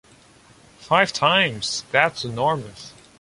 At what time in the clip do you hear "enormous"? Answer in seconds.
2.25-2.91